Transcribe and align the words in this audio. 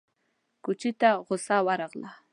کوچي 0.63 0.91
ته 0.99 1.09
غوسه 1.25 1.57
ورغله! 1.65 2.11